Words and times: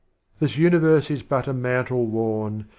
XII. 0.01 0.37
This 0.39 0.57
Universe 0.57 1.11
is 1.11 1.21
but 1.21 1.47
a 1.47 1.53
Mantle 1.53 2.07
worn. 2.07 2.65